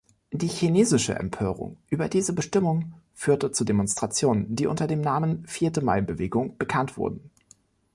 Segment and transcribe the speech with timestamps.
[0.31, 6.57] Die chinesische Empörung über diese Bestimmung führte zu Demonstrationen, die unter dem Namen "Vierte Mai-Bewegung"
[6.57, 7.29] bekannt wurden.